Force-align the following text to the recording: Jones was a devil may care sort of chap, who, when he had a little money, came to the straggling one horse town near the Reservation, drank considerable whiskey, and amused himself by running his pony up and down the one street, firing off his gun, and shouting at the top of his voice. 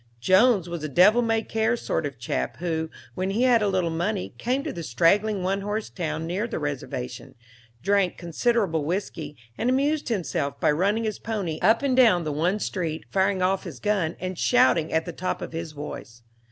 Jones 0.19 0.67
was 0.67 0.83
a 0.83 0.89
devil 0.89 1.21
may 1.21 1.43
care 1.43 1.77
sort 1.77 2.07
of 2.07 2.17
chap, 2.17 2.57
who, 2.57 2.89
when 3.13 3.29
he 3.29 3.43
had 3.43 3.61
a 3.61 3.67
little 3.67 3.91
money, 3.91 4.33
came 4.39 4.63
to 4.63 4.73
the 4.73 4.81
straggling 4.81 5.43
one 5.43 5.61
horse 5.61 5.91
town 5.91 6.25
near 6.25 6.47
the 6.47 6.57
Reservation, 6.57 7.35
drank 7.83 8.17
considerable 8.17 8.83
whiskey, 8.83 9.37
and 9.59 9.69
amused 9.69 10.09
himself 10.09 10.59
by 10.59 10.71
running 10.71 11.03
his 11.03 11.19
pony 11.19 11.59
up 11.61 11.83
and 11.83 11.95
down 11.95 12.23
the 12.23 12.31
one 12.31 12.57
street, 12.59 13.03
firing 13.11 13.43
off 13.43 13.63
his 13.63 13.79
gun, 13.79 14.15
and 14.19 14.39
shouting 14.39 14.91
at 14.91 15.05
the 15.05 15.13
top 15.13 15.39
of 15.39 15.51
his 15.53 15.71
voice. 15.71 16.23